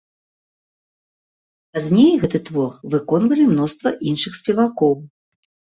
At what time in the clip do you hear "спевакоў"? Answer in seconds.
4.41-4.93